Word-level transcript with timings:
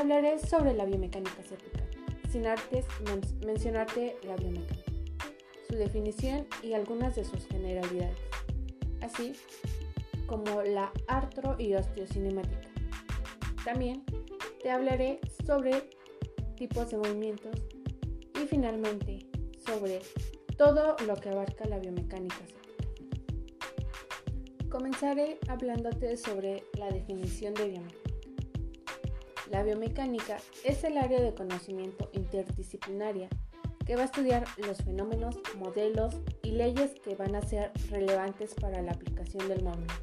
hablaré 0.00 0.38
sobre 0.38 0.72
la 0.74 0.86
biomecánica 0.86 1.42
cervical, 1.42 1.88
sin 2.30 2.46
antes 2.46 2.86
mencionarte 3.44 4.16
la 4.26 4.36
biomecánica, 4.36 4.92
su 5.68 5.76
definición 5.76 6.46
y 6.62 6.72
algunas 6.72 7.14
de 7.16 7.24
sus 7.24 7.46
generalidades, 7.46 8.16
así 9.02 9.34
como 10.26 10.62
la 10.62 10.90
artro 11.06 11.56
y 11.58 11.74
osteocinemática. 11.74 12.68
También 13.64 14.04
te 14.62 14.70
hablaré 14.70 15.20
sobre 15.44 15.90
tipos 16.56 16.90
de 16.90 16.96
movimientos 16.96 17.56
y 18.42 18.46
finalmente 18.46 19.26
sobre 19.66 20.00
todo 20.56 20.96
lo 21.06 21.16
que 21.16 21.28
abarca 21.28 21.66
la 21.66 21.78
biomecánica 21.78 22.36
Comenzaré 24.70 25.38
hablándote 25.48 26.16
sobre 26.16 26.62
la 26.78 26.88
definición 26.88 27.54
de 27.54 27.68
biomecánica. 27.70 27.99
La 29.50 29.64
biomecánica 29.64 30.38
es 30.64 30.84
el 30.84 30.96
área 30.96 31.20
de 31.20 31.34
conocimiento 31.34 32.08
interdisciplinaria 32.12 33.28
que 33.84 33.96
va 33.96 34.02
a 34.02 34.04
estudiar 34.04 34.44
los 34.64 34.78
fenómenos, 34.78 35.36
modelos 35.58 36.14
y 36.44 36.52
leyes 36.52 36.92
que 37.02 37.16
van 37.16 37.34
a 37.34 37.42
ser 37.42 37.72
relevantes 37.90 38.54
para 38.54 38.80
la 38.80 38.92
aplicación 38.92 39.48
del 39.48 39.64
movimiento. 39.64 39.94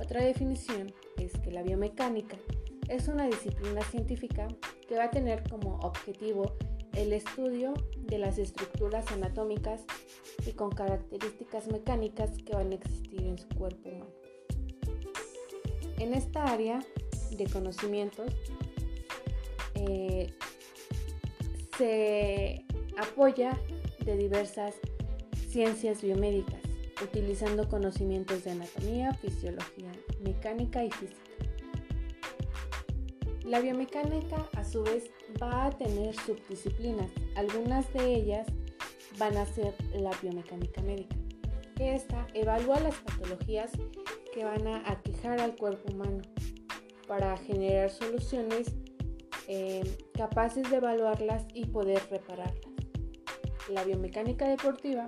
Otra 0.00 0.24
definición 0.24 0.94
es 1.18 1.32
que 1.40 1.50
la 1.50 1.62
biomecánica 1.62 2.38
es 2.88 3.08
una 3.08 3.26
disciplina 3.26 3.82
científica 3.82 4.48
que 4.88 4.96
va 4.96 5.04
a 5.04 5.10
tener 5.10 5.46
como 5.50 5.78
objetivo 5.80 6.56
el 6.94 7.12
estudio 7.12 7.74
de 7.98 8.18
las 8.18 8.38
estructuras 8.38 9.12
anatómicas 9.12 9.84
y 10.46 10.52
con 10.52 10.70
características 10.70 11.66
mecánicas 11.68 12.30
que 12.46 12.54
van 12.54 12.72
a 12.72 12.76
existir 12.76 13.26
en 13.26 13.36
su 13.36 13.48
cuerpo 13.48 13.90
humano. 13.90 14.10
En 15.98 16.14
esta 16.14 16.44
área 16.44 16.80
de 17.36 17.46
conocimientos 17.46 18.32
eh, 19.74 20.32
se 21.76 22.64
apoya 22.96 23.60
de 24.04 24.16
diversas 24.16 24.74
ciencias 25.48 26.02
biomédicas, 26.02 26.60
utilizando 27.02 27.68
conocimientos 27.68 28.44
de 28.44 28.52
anatomía, 28.52 29.12
fisiología, 29.14 29.92
mecánica 30.22 30.84
y 30.84 30.90
física. 30.90 31.20
La 33.44 33.60
biomecánica 33.60 34.48
a 34.54 34.64
su 34.64 34.82
vez 34.82 35.10
va 35.40 35.66
a 35.66 35.70
tener 35.70 36.14
subdisciplinas, 36.16 37.10
algunas 37.36 37.92
de 37.92 38.14
ellas 38.14 38.46
van 39.18 39.36
a 39.36 39.46
ser 39.46 39.74
la 39.94 40.10
biomecánica 40.20 40.82
médica. 40.82 41.16
Esta 41.78 42.26
evalúa 42.34 42.80
las 42.80 42.96
patologías 42.96 43.70
que 44.34 44.44
van 44.44 44.66
a 44.66 44.90
aquejar 44.90 45.40
al 45.40 45.54
cuerpo 45.56 45.92
humano 45.92 46.22
para 47.06 47.36
generar 47.36 47.90
soluciones 47.90 48.72
eh, 49.48 49.82
capaces 50.14 50.68
de 50.70 50.76
evaluarlas 50.76 51.46
y 51.54 51.66
poder 51.66 52.02
repararlas. 52.10 52.60
La 53.68 53.84
biomecánica 53.84 54.48
deportiva 54.48 55.06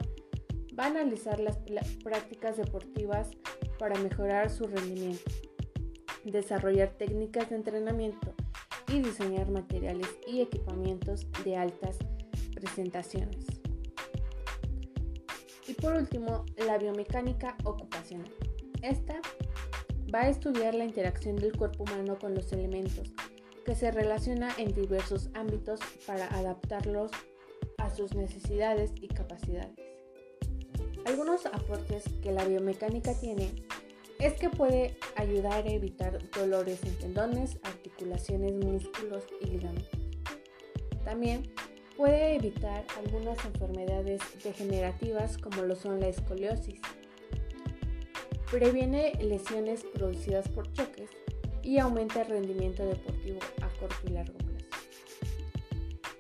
va 0.79 0.85
a 0.85 0.89
analizar 0.89 1.41
las 1.41 1.57
prácticas 2.05 2.57
deportivas 2.57 3.31
para 3.79 3.99
mejorar 4.01 4.51
su 4.51 4.65
rendimiento, 4.65 5.31
desarrollar 6.25 6.91
técnicas 6.91 7.51
de 7.51 7.57
entrenamiento 7.57 8.35
y 8.93 9.01
diseñar 9.01 9.51
materiales 9.51 10.09
y 10.27 10.41
equipamientos 10.41 11.27
de 11.45 11.57
altas 11.57 11.99
presentaciones. 12.55 13.47
Y 15.67 15.75
por 15.75 15.95
último, 15.95 16.45
la 16.67 16.79
biomecánica 16.79 17.57
ocupacional. 17.65 18.33
Esta 18.83 19.21
va 20.15 20.23
a 20.23 20.29
estudiar 20.29 20.75
la 20.75 20.85
interacción 20.85 21.37
del 21.37 21.57
cuerpo 21.57 21.85
humano 21.85 22.19
con 22.19 22.35
los 22.35 22.53
elementos, 22.53 23.13
que 23.65 23.75
se 23.75 23.91
relaciona 23.91 24.51
en 24.59 24.73
diversos 24.73 25.31
ámbitos 25.35 25.81
para 26.07 26.27
adaptarlos 26.29 27.11
a 27.79 27.95
sus 27.95 28.15
necesidades 28.15 28.93
y 29.01 29.09
capacidades. 29.09 29.77
Algunos 31.05 31.47
aportes 31.47 32.05
que 32.23 32.33
la 32.33 32.45
biomecánica 32.45 33.15
tiene 33.15 33.51
es 34.19 34.35
que 34.35 34.51
puede 34.51 34.97
ayudar 35.17 35.67
a 35.67 35.71
evitar 35.71 36.19
dolores 36.31 36.83
en 36.83 36.99
tendones, 36.99 37.59
articulaciones, 37.63 38.53
músculos 38.53 39.25
y 39.41 39.47
ligamentos. 39.47 40.01
También 41.05 41.53
puede 41.97 42.37
evitar 42.37 42.85
algunas 42.97 43.43
enfermedades 43.45 44.21
degenerativas 44.43 45.39
como 45.39 45.63
lo 45.63 45.77
son 45.77 46.01
la 46.01 46.09
escoliosis. 46.09 46.81
Previene 48.51 49.13
lesiones 49.21 49.85
producidas 49.85 50.49
por 50.49 50.73
choques 50.73 51.11
y 51.63 51.79
aumenta 51.79 52.23
el 52.23 52.29
rendimiento 52.29 52.83
deportivo 52.83 53.41
a 53.61 53.69
corto 53.79 53.97
y 54.07 54.11
largo 54.11 54.39
plazo. 54.39 54.49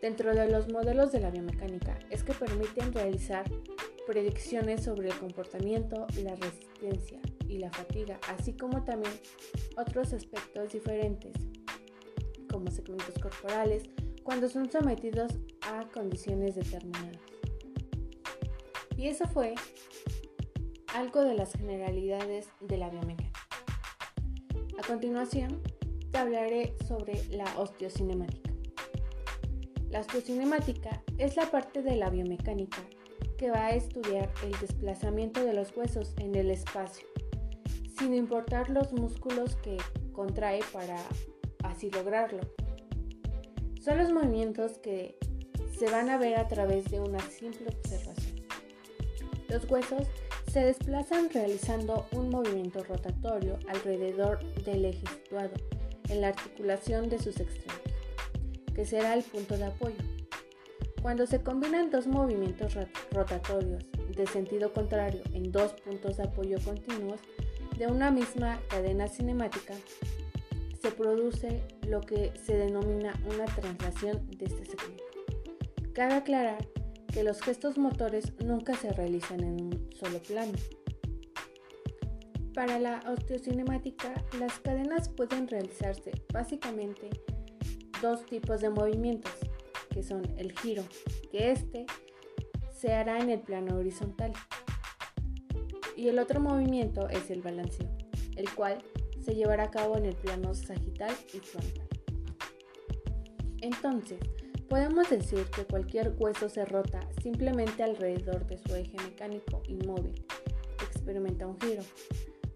Dentro 0.02 0.34
de 0.34 0.50
los 0.50 0.70
modelos 0.70 1.10
de 1.10 1.20
la 1.20 1.30
biomecánica 1.30 1.98
es 2.10 2.22
que 2.22 2.34
permiten 2.34 2.92
realizar 2.92 3.50
predicciones 4.06 4.84
sobre 4.84 5.08
el 5.08 5.18
comportamiento, 5.18 6.06
la 6.22 6.34
resistencia 6.34 7.18
y 7.48 7.58
la 7.58 7.70
fatiga, 7.72 8.20
así 8.28 8.52
como 8.52 8.84
también 8.84 9.14
otros 9.78 10.12
aspectos 10.12 10.72
diferentes, 10.72 11.32
como 12.50 12.70
segmentos 12.70 13.14
corporales, 13.22 13.84
cuando 14.22 14.50
son 14.50 14.70
sometidos 14.70 15.32
a 15.62 15.88
condiciones 15.88 16.56
determinadas. 16.56 17.22
Y 18.98 19.08
eso 19.08 19.26
fue 19.28 19.54
algo 20.94 21.22
de 21.22 21.34
las 21.34 21.52
generalidades 21.52 22.48
de 22.60 22.78
la 22.78 22.88
biomecánica. 22.90 23.40
A 24.78 24.86
continuación, 24.86 25.60
te 26.10 26.18
hablaré 26.18 26.74
sobre 26.86 27.22
la 27.30 27.46
osteocinemática. 27.58 28.50
La 29.90 30.00
osteocinemática 30.00 31.02
es 31.18 31.36
la 31.36 31.50
parte 31.50 31.82
de 31.82 31.96
la 31.96 32.10
biomecánica 32.10 32.82
que 33.36 33.50
va 33.50 33.66
a 33.66 33.74
estudiar 33.74 34.30
el 34.44 34.52
desplazamiento 34.60 35.44
de 35.44 35.54
los 35.54 35.76
huesos 35.76 36.14
en 36.18 36.34
el 36.34 36.50
espacio, 36.50 37.06
sin 37.98 38.14
importar 38.14 38.68
los 38.68 38.92
músculos 38.92 39.56
que 39.56 39.76
contrae 40.12 40.60
para 40.72 40.98
así 41.64 41.90
lograrlo. 41.90 42.40
Son 43.80 43.98
los 43.98 44.12
movimientos 44.12 44.78
que 44.78 45.16
se 45.78 45.90
van 45.90 46.10
a 46.10 46.18
ver 46.18 46.36
a 46.38 46.48
través 46.48 46.90
de 46.90 47.00
una 47.00 47.20
simple 47.20 47.68
observación. 47.68 48.44
Los 49.48 49.70
huesos 49.70 50.08
se 50.50 50.60
desplazan 50.60 51.28
realizando 51.30 52.06
un 52.12 52.30
movimiento 52.30 52.82
rotatorio 52.84 53.58
alrededor 53.68 54.38
del 54.64 54.86
eje 54.86 55.06
situado 55.06 55.52
en 56.08 56.22
la 56.22 56.28
articulación 56.28 57.08
de 57.08 57.18
sus 57.18 57.38
extremos, 57.38 57.82
que 58.74 58.86
será 58.86 59.14
el 59.14 59.22
punto 59.22 59.56
de 59.58 59.64
apoyo. 59.64 59.96
Cuando 61.02 61.26
se 61.26 61.42
combinan 61.42 61.90
dos 61.90 62.06
movimientos 62.06 62.76
rotatorios 63.12 63.84
de 64.16 64.26
sentido 64.26 64.72
contrario 64.72 65.22
en 65.32 65.52
dos 65.52 65.74
puntos 65.74 66.16
de 66.16 66.24
apoyo 66.24 66.58
continuos 66.64 67.20
de 67.76 67.86
una 67.86 68.10
misma 68.10 68.58
cadena 68.68 69.06
cinemática, 69.06 69.74
se 70.80 70.90
produce 70.90 71.62
lo 71.86 72.00
que 72.00 72.32
se 72.44 72.56
denomina 72.56 73.12
una 73.30 73.44
translación 73.44 74.26
de 74.30 74.46
este 74.46 74.64
segmento. 74.64 75.04
Cabe 75.92 76.14
aclarar 76.14 76.66
que 77.18 77.24
los 77.24 77.42
gestos 77.42 77.78
motores 77.78 78.32
nunca 78.44 78.76
se 78.76 78.92
realizan 78.92 79.40
en 79.40 79.60
un 79.60 79.90
solo 79.98 80.20
plano. 80.20 80.52
Para 82.54 82.78
la 82.78 83.00
osteocinemática, 83.08 84.14
las 84.38 84.60
cadenas 84.60 85.08
pueden 85.08 85.48
realizarse 85.48 86.12
básicamente 86.32 87.10
dos 88.00 88.24
tipos 88.24 88.60
de 88.60 88.70
movimientos, 88.70 89.32
que 89.90 90.04
son 90.04 90.22
el 90.36 90.56
giro, 90.60 90.84
que 91.32 91.50
este 91.50 91.86
se 92.72 92.94
hará 92.94 93.18
en 93.18 93.30
el 93.30 93.40
plano 93.40 93.78
horizontal, 93.78 94.32
y 95.96 96.06
el 96.06 96.20
otro 96.20 96.38
movimiento 96.38 97.08
es 97.08 97.30
el 97.30 97.42
balanceo, 97.42 97.90
el 98.36 98.48
cual 98.54 98.78
se 99.24 99.34
llevará 99.34 99.64
a 99.64 99.70
cabo 99.72 99.96
en 99.96 100.04
el 100.04 100.14
plano 100.14 100.54
sagital 100.54 101.12
y 101.34 101.38
frontal. 101.40 101.88
Entonces, 103.60 104.20
podemos 104.68 105.08
decir 105.08 105.44
que 105.46 105.64
cualquier 105.64 106.14
hueso 106.18 106.48
se 106.48 106.64
rota 106.64 107.00
simplemente 107.22 107.82
alrededor 107.82 108.46
de 108.46 108.58
su 108.58 108.74
eje 108.74 108.96
mecánico 109.02 109.62
inmóvil, 109.66 110.24
experimenta 110.82 111.46
un 111.46 111.58
giro. 111.60 111.82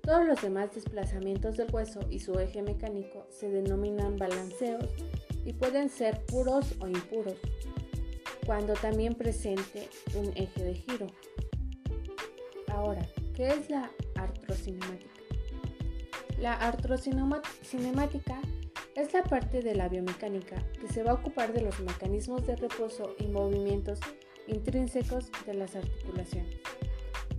Todos 0.03 0.27
los 0.27 0.43
demás 0.43 0.75
desplazamientos 0.75 1.57
del 1.57 1.73
hueso 1.73 2.01
y 2.11 2.19
su 2.19 2.39
eje 2.39 2.61
mecánico 2.63 3.27
se 3.31 3.49
denominan 3.49 4.17
balanceos 4.17 4.87
y 5.45 5.53
pueden 5.53 5.89
ser 5.89 6.25
puros 6.27 6.75
o 6.81 6.89
impuros, 6.89 7.37
cuando 8.45 8.75
también 8.75 9.15
presente 9.15 9.89
un 10.15 10.33
eje 10.37 10.65
de 10.65 10.75
giro. 10.75 11.07
Ahora, 12.69 13.07
¿qué 13.35 13.49
es 13.49 13.71
la 13.71 13.91
artrocinemática? 14.17 15.09
La 16.39 16.55
artrocinemática 16.55 18.41
es 18.95 19.13
la 19.15 19.23
parte 19.23 19.63
de 19.63 19.75
la 19.75 19.89
biomecánica 19.89 20.63
que 20.81 20.89
se 20.89 21.03
va 21.03 21.13
a 21.13 21.15
ocupar 21.15 21.53
de 21.53 21.63
los 21.63 21.81
mecanismos 21.81 22.47
de 22.47 22.57
reposo 22.57 23.15
y 23.19 23.27
movimientos 23.27 24.01
intrínsecos 24.47 25.31
de 25.47 25.55
las 25.55 25.75
articulaciones. 25.77 26.57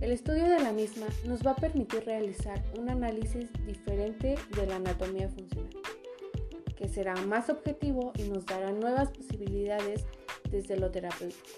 El 0.00 0.10
estudio 0.10 0.44
de 0.44 0.58
la 0.58 0.72
misma 0.72 1.06
nos 1.24 1.46
va 1.46 1.52
a 1.52 1.56
permitir 1.56 2.04
realizar 2.04 2.62
un 2.78 2.90
análisis 2.90 3.48
diferente 3.64 4.34
de 4.56 4.66
la 4.66 4.76
anatomía 4.76 5.28
funcional, 5.28 5.70
que 6.76 6.88
será 6.88 7.14
más 7.14 7.48
objetivo 7.48 8.12
y 8.18 8.24
nos 8.24 8.44
dará 8.46 8.72
nuevas 8.72 9.10
posibilidades 9.10 10.04
desde 10.50 10.76
lo 10.76 10.90
terapéutico. 10.90 11.48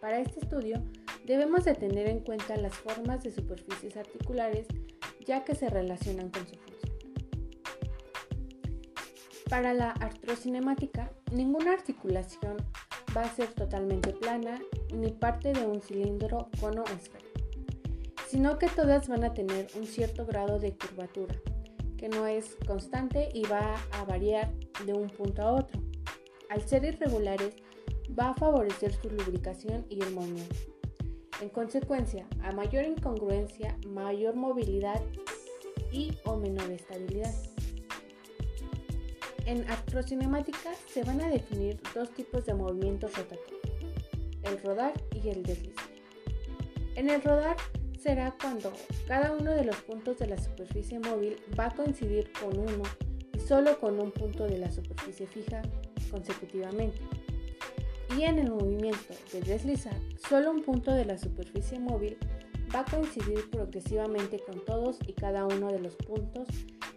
Para 0.00 0.20
este 0.20 0.40
estudio 0.40 0.82
debemos 1.26 1.64
de 1.64 1.74
tener 1.74 2.08
en 2.08 2.20
cuenta 2.20 2.56
las 2.56 2.74
formas 2.74 3.22
de 3.22 3.32
superficies 3.32 3.96
articulares 3.96 4.66
ya 5.26 5.44
que 5.44 5.54
se 5.54 5.68
relacionan 5.68 6.30
con 6.30 6.46
su. 6.46 6.67
Para 9.48 9.72
la 9.72 9.92
artrocinemática, 9.92 11.10
ninguna 11.32 11.72
articulación 11.72 12.58
va 13.16 13.22
a 13.22 13.34
ser 13.34 13.48
totalmente 13.48 14.12
plana 14.12 14.60
ni 14.92 15.10
parte 15.10 15.54
de 15.54 15.66
un 15.66 15.80
cilindro, 15.80 16.50
cono 16.60 16.82
o 16.82 16.88
esfera, 16.88 17.24
sino 18.28 18.58
que 18.58 18.68
todas 18.68 19.08
van 19.08 19.24
a 19.24 19.32
tener 19.32 19.68
un 19.74 19.86
cierto 19.86 20.26
grado 20.26 20.58
de 20.58 20.76
curvatura, 20.76 21.34
que 21.96 22.10
no 22.10 22.26
es 22.26 22.56
constante 22.66 23.30
y 23.32 23.44
va 23.44 23.76
a 23.92 24.04
variar 24.04 24.52
de 24.84 24.92
un 24.92 25.08
punto 25.08 25.40
a 25.40 25.52
otro. 25.52 25.80
Al 26.50 26.60
ser 26.68 26.84
irregulares, 26.84 27.54
va 28.18 28.30
a 28.30 28.34
favorecer 28.34 28.92
su 28.92 29.08
lubricación 29.08 29.86
y 29.88 30.02
el 30.02 30.12
movimiento. 30.12 30.56
En 31.40 31.48
consecuencia, 31.48 32.26
a 32.42 32.52
mayor 32.52 32.84
incongruencia, 32.84 33.78
mayor 33.86 34.34
movilidad 34.36 35.02
y 35.90 36.12
o 36.24 36.36
menor 36.36 36.70
estabilidad. 36.70 37.32
En 39.48 39.64
artrocinemática 39.70 40.74
se 40.92 41.02
van 41.04 41.22
a 41.22 41.30
definir 41.30 41.80
dos 41.94 42.10
tipos 42.10 42.44
de 42.44 42.52
movimientos 42.52 43.16
rotatorios, 43.16 43.62
el 44.42 44.62
rodar 44.62 44.92
y 45.14 45.30
el 45.30 45.42
deslizar. 45.42 45.88
En 46.96 47.08
el 47.08 47.22
rodar 47.22 47.56
será 47.98 48.36
cuando 48.38 48.70
cada 49.06 49.32
uno 49.32 49.52
de 49.52 49.64
los 49.64 49.76
puntos 49.76 50.18
de 50.18 50.26
la 50.26 50.36
superficie 50.36 50.98
móvil 50.98 51.36
va 51.58 51.68
a 51.68 51.74
coincidir 51.74 52.30
con 52.38 52.58
uno 52.58 52.82
y 53.32 53.40
solo 53.40 53.80
con 53.80 53.98
un 53.98 54.12
punto 54.12 54.44
de 54.44 54.58
la 54.58 54.70
superficie 54.70 55.26
fija 55.26 55.62
consecutivamente. 56.10 56.98
Y 58.18 58.24
en 58.24 58.40
el 58.40 58.50
movimiento 58.50 59.14
de 59.32 59.40
deslizar, 59.40 59.96
solo 60.28 60.50
un 60.50 60.62
punto 60.62 60.92
de 60.92 61.06
la 61.06 61.16
superficie 61.16 61.78
móvil 61.78 62.18
va 62.74 62.80
a 62.80 62.84
coincidir 62.84 63.48
progresivamente 63.48 64.40
con 64.40 64.62
todos 64.66 64.98
y 65.06 65.14
cada 65.14 65.46
uno 65.46 65.72
de 65.72 65.80
los 65.80 65.96
puntos 65.96 66.48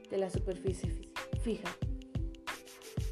de 0.09 0.18
la 0.18 0.30
superficie 0.30 1.09
fija. 1.42 1.69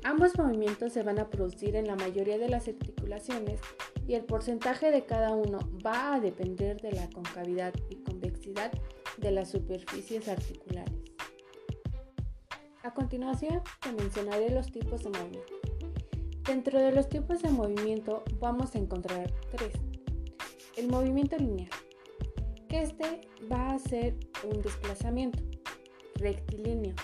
Ambos 0.03 0.37
movimientos 0.37 0.93
se 0.93 1.03
van 1.03 1.19
a 1.19 1.29
producir 1.29 1.75
en 1.75 1.87
la 1.87 1.95
mayoría 1.95 2.37
de 2.37 2.47
las 2.47 2.67
articulaciones 2.67 3.59
y 4.07 4.13
el 4.13 4.23
porcentaje 4.23 4.91
de 4.91 5.05
cada 5.05 5.31
uno 5.31 5.59
va 5.85 6.15
a 6.15 6.19
depender 6.19 6.81
de 6.81 6.93
la 6.93 7.09
concavidad 7.09 7.73
y 7.89 7.95
convexidad 7.97 8.71
de 9.17 9.31
las 9.31 9.49
superficies 9.49 10.29
articulares. 10.29 10.93
A 12.83 12.93
continuación, 12.93 13.61
te 13.81 13.91
mencionaré 13.91 14.49
los 14.51 14.71
tipos 14.71 15.03
de 15.03 15.09
movimiento. 15.09 15.53
Dentro 16.47 16.79
de 16.79 16.91
los 16.93 17.09
tipos 17.09 17.41
de 17.41 17.49
movimiento 17.49 18.23
vamos 18.39 18.73
a 18.73 18.79
encontrar 18.79 19.31
tres. 19.51 19.73
El 20.77 20.87
movimiento 20.87 21.35
lineal, 21.37 21.69
que 22.69 22.81
este 22.83 23.27
va 23.51 23.71
a 23.71 23.79
ser 23.79 24.15
un 24.49 24.61
desplazamiento 24.61 25.43
rectilíneo 26.15 26.95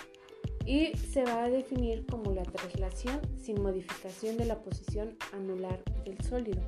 y 0.66 0.96
se 0.96 1.22
va 1.22 1.44
a 1.44 1.48
definir 1.48 2.04
como 2.06 2.32
la 2.32 2.42
traslación 2.42 3.20
sin 3.40 3.62
modificación 3.62 4.36
de 4.36 4.46
la 4.46 4.58
posición 4.60 5.16
anular 5.32 5.80
del 6.04 6.20
sólido. 6.22 6.60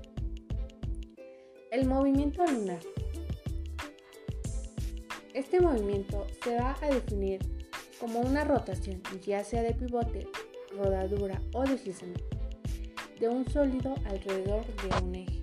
El 1.73 1.87
movimiento 1.87 2.47
lunar. 2.47 2.81
Este 5.35 5.61
movimiento 5.61 6.27
se 6.43 6.57
va 6.57 6.77
a 6.81 6.87
definir 6.87 7.41
como 8.01 8.21
una 8.21 8.45
rotación, 8.45 9.03
ya 9.27 9.43
sea 9.43 9.63
de 9.63 9.75
pivote, 9.75 10.29
rodadura 10.77 11.43
o 11.53 11.65
deslizamiento, 11.65 12.25
de 13.19 13.29
un 13.29 13.49
sólido 13.51 13.95
alrededor 14.07 14.65
de 14.65 15.05
un 15.05 15.15
eje. 15.17 15.43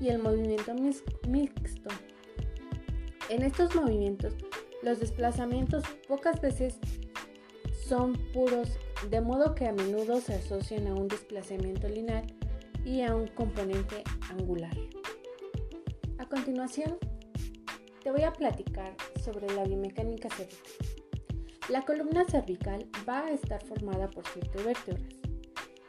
Y 0.00 0.08
el 0.08 0.18
movimiento 0.18 0.74
mixto. 1.28 1.88
En 3.30 3.42
estos 3.42 3.74
movimientos, 3.74 4.34
los 4.82 5.00
desplazamientos 5.00 5.82
pocas 6.06 6.40
veces 6.42 6.78
son 7.88 8.14
puros, 8.32 8.68
de 9.10 9.20
modo 9.20 9.54
que 9.54 9.66
a 9.66 9.72
menudo 9.72 10.20
se 10.20 10.34
asocian 10.34 10.86
a 10.86 10.94
un 10.94 11.08
desplazamiento 11.08 11.88
lineal 11.88 12.24
y 12.84 13.02
a 13.02 13.14
un 13.14 13.28
componente 13.28 14.02
angular. 14.30 14.76
A 16.18 16.26
continuación, 16.26 16.96
te 18.02 18.10
voy 18.10 18.22
a 18.22 18.32
platicar 18.32 18.94
sobre 19.22 19.46
la 19.54 19.64
biomecánica 19.64 20.28
cervical. 20.30 20.72
La 21.68 21.82
columna 21.82 22.24
cervical 22.24 22.86
va 23.08 23.26
a 23.26 23.30
estar 23.30 23.64
formada 23.64 24.08
por 24.10 24.24
siete 24.32 24.62
vértebras. 24.62 25.14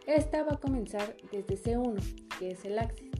Esta 0.06 0.44
va 0.44 0.54
a 0.54 0.60
comenzar 0.60 1.16
desde 1.32 1.58
C1, 1.58 2.38
que 2.40 2.52
es 2.52 2.66
el 2.66 2.78
axis, 2.78 3.12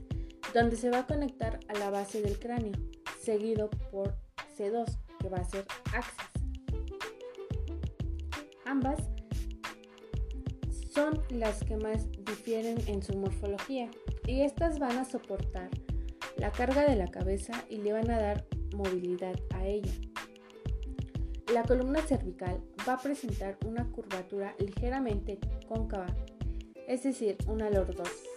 donde 0.54 0.76
se 0.76 0.90
va 0.90 1.00
a 1.00 1.06
conectar 1.06 1.60
a 1.68 1.74
la 1.78 1.90
base 1.90 2.22
del 2.22 2.38
cráneo, 2.38 2.72
seguido 3.20 3.68
por 3.90 4.14
C2, 4.56 4.98
que 5.18 5.28
va 5.28 5.38
a 5.38 5.44
ser 5.44 5.66
axis. 5.92 6.35
Ambas 8.66 8.98
son 10.92 11.22
las 11.30 11.62
que 11.62 11.76
más 11.76 12.10
difieren 12.24 12.78
en 12.88 13.00
su 13.00 13.16
morfología 13.16 13.88
y 14.26 14.40
estas 14.40 14.80
van 14.80 14.98
a 14.98 15.04
soportar 15.04 15.70
la 16.36 16.50
carga 16.50 16.84
de 16.84 16.96
la 16.96 17.06
cabeza 17.06 17.64
y 17.70 17.76
le 17.76 17.92
van 17.92 18.10
a 18.10 18.18
dar 18.18 18.44
movilidad 18.74 19.38
a 19.54 19.64
ella. 19.66 19.92
La 21.54 21.62
columna 21.62 22.00
cervical 22.00 22.60
va 22.88 22.94
a 22.94 23.00
presentar 23.00 23.56
una 23.64 23.86
curvatura 23.92 24.54
ligeramente 24.58 25.38
cóncava, 25.68 26.08
es 26.88 27.04
decir, 27.04 27.36
una 27.46 27.70
lordosis, 27.70 28.28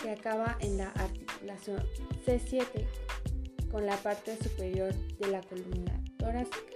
que 0.00 0.10
acaba 0.10 0.56
en 0.60 0.78
la 0.78 0.90
articulación 0.90 1.82
C7 2.24 2.86
con 3.72 3.86
la 3.86 3.96
parte 3.96 4.36
superior 4.36 4.94
de 4.94 5.26
la 5.26 5.40
columna 5.40 6.00
torácica. 6.16 6.75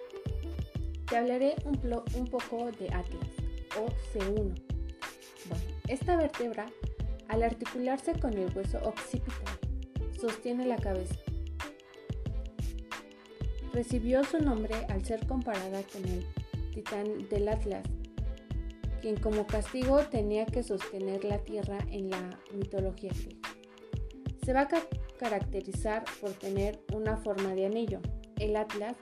Te 1.10 1.16
hablaré 1.16 1.56
un, 1.64 2.26
poco 2.28 2.70
de 2.70 2.86
Atlas 2.94 3.30
o 3.76 3.88
C1. 4.12 4.54
Bueno, 5.48 5.64
esta 5.88 6.16
vértebra, 6.16 6.66
al 7.26 7.42
articularse 7.42 8.12
con 8.12 8.32
el 8.34 8.56
hueso 8.56 8.78
occipital, 8.84 9.58
sostiene 10.20 10.66
la 10.66 10.76
cabeza. 10.76 11.16
Recibió 13.72 14.22
su 14.22 14.38
nombre 14.38 14.86
al 14.88 15.04
ser 15.04 15.26
comparada 15.26 15.82
con 15.82 16.04
el 16.04 16.24
titán 16.72 17.28
del 17.28 17.48
Atlas, 17.48 17.82
quien 19.02 19.16
como 19.16 19.48
castigo 19.48 19.98
tenía 20.04 20.46
que 20.46 20.62
sostener 20.62 21.24
la 21.24 21.38
tierra 21.38 21.78
en 21.90 22.10
la 22.10 22.38
mitología 22.54 23.10
griega. 23.10 23.48
Se 24.44 24.52
va 24.52 24.60
a 24.60 24.68
caracterizar 25.18 26.04
por 26.20 26.30
tener 26.34 26.78
una 26.94 27.16
forma 27.16 27.56
de 27.56 27.66
anillo. 27.66 28.00
El 28.38 28.54
Atlas 28.54 28.94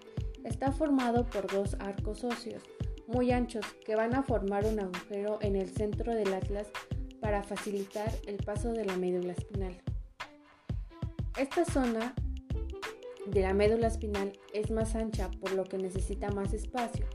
está 0.48 0.72
formado 0.72 1.26
por 1.26 1.46
dos 1.46 1.76
arcos 1.78 2.24
óseos 2.24 2.62
muy 3.06 3.32
anchos 3.32 3.64
que 3.84 3.96
van 3.96 4.14
a 4.14 4.22
formar 4.22 4.66
un 4.66 4.80
agujero 4.80 5.38
en 5.40 5.56
el 5.56 5.70
centro 5.70 6.14
del 6.14 6.32
Atlas 6.34 6.66
para 7.20 7.42
facilitar 7.42 8.12
el 8.26 8.36
paso 8.36 8.72
de 8.72 8.84
la 8.84 8.96
médula 8.96 9.32
espinal. 9.32 9.80
Esta 11.38 11.64
zona 11.64 12.14
de 13.26 13.40
la 13.40 13.54
médula 13.54 13.88
espinal 13.88 14.32
es 14.52 14.70
más 14.70 14.94
ancha 14.94 15.30
por 15.40 15.52
lo 15.52 15.64
que 15.64 15.78
necesita 15.78 16.30
más 16.30 16.52
espacio 16.52 17.06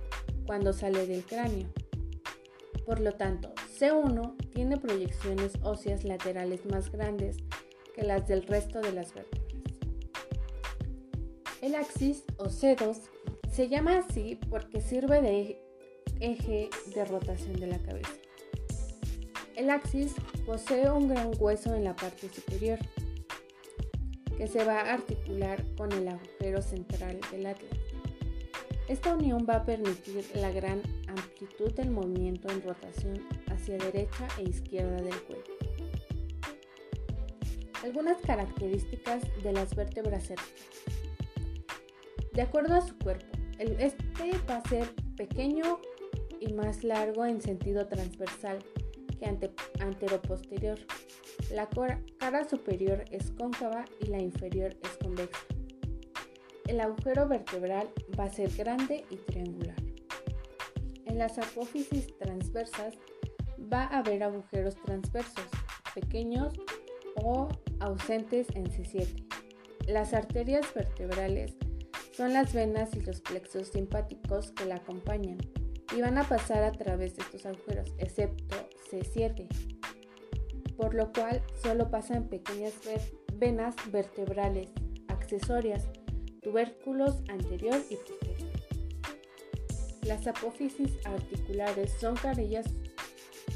cuando 0.46 0.74
sale 0.74 1.06
del 1.06 1.24
cráneo. 1.24 1.68
Por 2.86 3.00
lo 3.00 3.14
tanto, 3.14 3.54
C1 3.80 4.36
tiene 4.52 4.78
proyecciones 4.78 5.54
óseas 5.62 6.04
laterales 6.04 6.66
más 6.66 6.92
grandes 6.92 7.38
que 7.96 8.04
las 8.04 8.28
del 8.28 8.44
resto 8.44 8.82
de 8.82 8.92
las 8.94 9.14
vértebras. 9.14 9.43
El 11.64 11.76
axis 11.76 12.26
o 12.40 12.48
C2 12.48 12.98
se 13.50 13.70
llama 13.70 14.00
así 14.00 14.38
porque 14.50 14.82
sirve 14.82 15.22
de 15.22 15.62
eje 16.20 16.70
de 16.94 17.06
rotación 17.06 17.58
de 17.58 17.68
la 17.68 17.80
cabeza. 17.80 18.12
El 19.56 19.70
axis 19.70 20.14
posee 20.46 20.92
un 20.92 21.08
gran 21.08 21.32
hueso 21.40 21.74
en 21.74 21.86
la 21.86 21.96
parte 21.96 22.28
superior 22.28 22.80
que 24.38 24.46
se 24.48 24.66
va 24.66 24.82
a 24.82 24.94
articular 24.96 25.64
con 25.78 25.90
el 25.94 26.10
agujero 26.10 26.62
central 26.62 27.22
del 27.32 27.46
atlas. 27.46 27.80
Esta 28.90 29.16
unión 29.16 29.48
va 29.50 29.56
a 29.56 29.66
permitir 29.66 30.30
la 30.36 30.52
gran 30.52 30.82
amplitud 31.08 31.72
del 31.76 31.92
movimiento 31.92 32.52
en 32.52 32.62
rotación 32.62 33.26
hacia 33.48 33.78
derecha 33.78 34.28
e 34.38 34.50
izquierda 34.50 34.98
del 34.98 35.16
cuello. 35.22 35.58
Algunas 37.84 38.18
características 38.18 39.24
de 39.42 39.54
las 39.54 39.74
vértebras 39.74 40.28
cervicales. 40.28 41.03
De 42.34 42.42
acuerdo 42.42 42.76
a 42.76 42.82
su 42.82 42.98
cuerpo, 42.98 43.38
este 43.60 44.32
va 44.50 44.58
a 44.58 44.68
ser 44.68 44.94
pequeño 45.16 45.80
y 46.40 46.52
más 46.54 46.84
largo 46.84 47.26
en 47.26 47.42
sentido 47.42 47.88
transversal 47.88 48.58
que 49.20 49.26
ante, 49.26 49.52
antero-posterior. 49.80 50.80
La 51.52 51.70
cara 52.18 52.50
superior 52.50 53.06
es 53.12 53.30
cóncava 53.32 53.86
y 54.02 54.08
la 54.08 54.20
inferior 54.20 54.76
es 54.82 54.98
convexa. 54.98 55.46
El 56.66 56.80
agujero 56.80 57.28
vertebral 57.28 57.90
va 58.20 58.26
a 58.26 58.30
ser 58.30 58.52
grande 58.56 59.06
y 59.12 59.18
triangular. 59.18 59.76
En 61.06 61.20
las 61.20 61.38
apófisis 61.38 62.18
transversas 62.18 62.96
va 63.72 63.84
a 63.84 64.00
haber 64.00 64.24
agujeros 64.24 64.76
transversos, 64.84 65.46
pequeños 65.94 66.56
o 67.16 67.48
ausentes 67.80 68.48
en 68.56 68.66
C7. 68.66 69.24
Las 69.88 70.14
arterias 70.14 70.66
vertebrales 70.74 71.56
son 72.16 72.34
las 72.34 72.54
venas 72.54 72.90
y 72.96 73.02
los 73.02 73.22
plexos 73.22 73.70
simpáticos 73.70 74.52
que 74.52 74.66
la 74.66 74.76
acompañan 74.76 75.38
y 75.96 76.02
van 76.02 76.18
a 76.18 76.28
pasar 76.28 76.64
a 76.64 76.72
través 76.72 77.16
de 77.16 77.24
estos 77.24 77.46
agujeros, 77.46 77.94
excepto 77.98 78.56
C7, 78.90 79.48
por 80.78 80.94
lo 80.94 81.12
cual 81.12 81.42
solo 81.62 81.90
pasan 81.90 82.30
pequeñas 82.30 82.74
venas 83.36 83.76
vertebrales 83.92 84.70
accesorias, 85.08 85.88
tubérculos 86.42 87.22
anterior 87.30 87.80
y 87.90 87.96
posterior. 87.96 88.52
Las 90.04 90.28
apófisis 90.28 90.92
articulares 91.06 91.94
son 92.00 92.16
carillas 92.16 92.66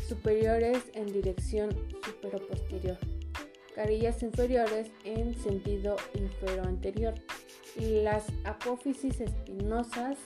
superiores 0.08 0.84
en 0.94 1.12
dirección 1.12 1.70
supero-posterior, 2.04 2.98
carillas 3.76 4.24
inferiores 4.24 4.90
en 5.04 5.36
sentido 5.36 5.98
infero-anterior 6.14 7.14
y 7.16 7.37
las 7.86 8.26
apófisis 8.44 9.22
espinosas 9.22 10.18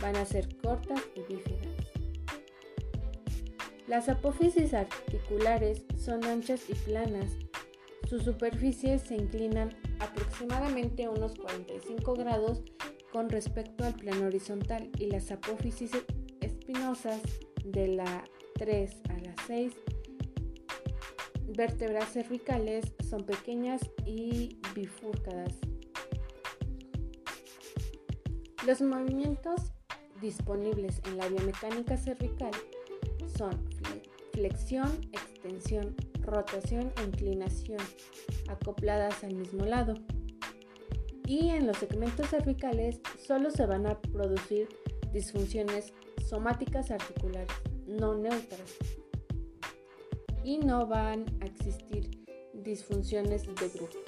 van 0.00 0.16
a 0.16 0.24
ser 0.24 0.56
cortas 0.58 1.00
y 1.14 1.20
bífidas. 1.32 1.66
Las 3.86 4.08
apófisis 4.08 4.74
articulares 4.74 5.84
son 5.96 6.24
anchas 6.24 6.68
y 6.68 6.74
planas. 6.74 7.36
Sus 8.08 8.24
superficies 8.24 9.02
se 9.02 9.16
inclinan 9.16 9.76
aproximadamente 9.98 11.08
unos 11.08 11.34
45 11.36 12.14
grados 12.14 12.62
con 13.12 13.30
respecto 13.30 13.84
al 13.84 13.94
plano 13.94 14.26
horizontal 14.26 14.90
y 14.98 15.06
las 15.06 15.30
apófisis 15.30 15.90
espinosas 16.40 17.22
de 17.64 17.88
la 17.88 18.24
3 18.54 18.96
a 19.08 19.18
la 19.18 19.34
6 19.46 19.72
vértebras 21.56 22.12
cervicales 22.12 22.84
son 23.08 23.24
pequeñas 23.24 23.80
y 24.04 24.58
bifurcadas. 24.74 25.67
Los 28.68 28.82
movimientos 28.82 29.72
disponibles 30.20 31.00
en 31.06 31.16
la 31.16 31.26
biomecánica 31.26 31.96
cervical 31.96 32.50
son 33.34 33.66
flexión, 34.34 35.08
extensión, 35.10 35.96
rotación 36.20 36.92
e 36.98 37.04
inclinación, 37.04 37.78
acopladas 38.46 39.24
al 39.24 39.36
mismo 39.36 39.64
lado. 39.64 39.94
Y 41.24 41.48
en 41.48 41.66
los 41.66 41.78
segmentos 41.78 42.28
cervicales 42.28 43.00
solo 43.26 43.50
se 43.50 43.64
van 43.64 43.86
a 43.86 43.98
producir 43.98 44.68
disfunciones 45.14 45.94
somáticas 46.28 46.90
articulares, 46.90 47.48
no 47.86 48.16
neutras. 48.16 48.76
Y 50.44 50.58
no 50.58 50.86
van 50.86 51.24
a 51.40 51.46
existir 51.46 52.22
disfunciones 52.52 53.46
de 53.46 53.68
grupo. 53.70 54.07